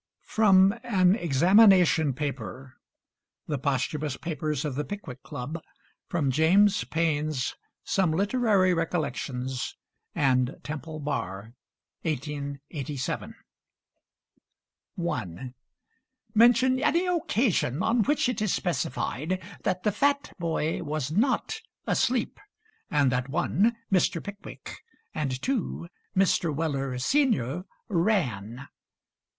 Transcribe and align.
FROM 0.25 0.73
'AN 0.81 1.15
EXAMINATION 1.15 2.13
PAPER' 2.13 2.73
'The 3.45 3.57
Posthumous 3.59 4.17
Papers 4.17 4.65
of 4.65 4.73
the 4.73 4.83
Pickwick 4.83 5.21
Club' 5.21 5.59
From 6.07 6.31
James 6.31 6.83
Payn's 6.85 7.55
'Some 7.83 8.09
Literary 8.09 8.73
Recollections' 8.73 9.77
and 10.15 10.55
'Temple 10.63 11.01
Bar,' 11.01 11.53
1887 12.01 13.35
1. 14.95 15.53
Mention 16.33 16.79
any 16.79 17.05
occasion 17.05 17.83
on 17.83 18.01
which 18.01 18.27
it 18.27 18.41
is 18.41 18.51
specified 18.51 19.39
that 19.61 19.83
the 19.83 19.91
Fat 19.91 20.33
Boy 20.39 20.81
was 20.81 21.11
not 21.11 21.61
asleep; 21.85 22.39
and 22.89 23.11
that 23.11 23.29
(1) 23.29 23.75
Mr. 23.91 24.23
Pickwick 24.23 24.77
and 25.13 25.39
(2) 25.39 25.87
Mr. 26.17 26.51
Weller, 26.51 26.95
senr., 26.97 27.65
ran. 27.87 28.67